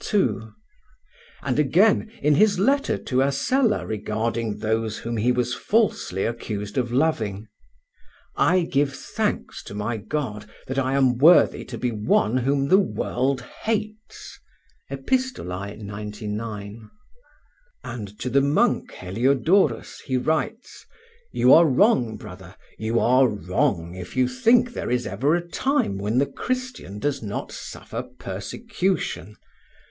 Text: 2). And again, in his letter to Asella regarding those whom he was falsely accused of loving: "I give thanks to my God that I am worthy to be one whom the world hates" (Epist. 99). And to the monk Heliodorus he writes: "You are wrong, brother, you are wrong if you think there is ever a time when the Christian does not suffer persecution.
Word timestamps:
2). 0.03 0.51
And 1.43 1.59
again, 1.59 2.09
in 2.23 2.33
his 2.33 2.57
letter 2.57 2.97
to 2.97 3.21
Asella 3.21 3.85
regarding 3.87 4.57
those 4.57 4.97
whom 4.97 5.17
he 5.17 5.31
was 5.31 5.53
falsely 5.53 6.25
accused 6.25 6.75
of 6.75 6.91
loving: 6.91 7.47
"I 8.35 8.61
give 8.61 8.95
thanks 8.95 9.61
to 9.65 9.75
my 9.75 9.97
God 9.97 10.49
that 10.65 10.79
I 10.79 10.95
am 10.95 11.19
worthy 11.19 11.63
to 11.65 11.77
be 11.77 11.91
one 11.91 12.37
whom 12.37 12.69
the 12.69 12.79
world 12.79 13.43
hates" 13.61 14.39
(Epist. 14.89 15.37
99). 15.37 16.89
And 17.83 18.19
to 18.21 18.29
the 18.31 18.41
monk 18.41 18.93
Heliodorus 18.93 20.01
he 20.07 20.17
writes: 20.17 20.83
"You 21.31 21.53
are 21.53 21.67
wrong, 21.67 22.17
brother, 22.17 22.55
you 22.79 22.99
are 22.99 23.27
wrong 23.27 23.93
if 23.93 24.17
you 24.17 24.27
think 24.27 24.73
there 24.73 24.89
is 24.89 25.05
ever 25.05 25.35
a 25.35 25.47
time 25.47 25.99
when 25.99 26.17
the 26.17 26.25
Christian 26.25 26.97
does 26.97 27.21
not 27.21 27.51
suffer 27.51 28.01
persecution. 28.17 29.35